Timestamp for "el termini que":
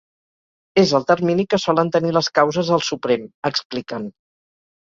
0.99-1.59